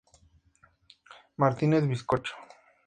[1.37, 2.33] Martínez Bizcocho.